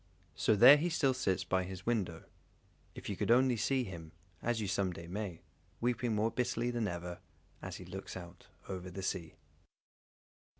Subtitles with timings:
[0.35, 2.23] So there he still sits by his window,
[2.95, 5.41] if you could only see him, as you some day may,
[5.79, 7.19] weeping more bitterly than ever,
[7.61, 9.35] as he looks out over the sea.